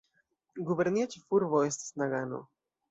Gubernia 0.69 1.11
ĉefurbo 1.13 1.63
estas 1.71 1.95
Nagano. 2.05 2.45